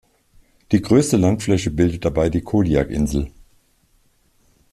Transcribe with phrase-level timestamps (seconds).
[0.71, 3.31] Die größte Landfläche bildet dabei die Kodiak-Insel.